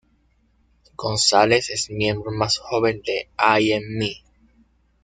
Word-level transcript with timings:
Gonzales 0.95 1.69
es 1.69 1.91
miembro 1.91 2.31
más 2.31 2.57
joven 2.57 3.03
de 3.05 3.29
I.am.me. 3.37 4.23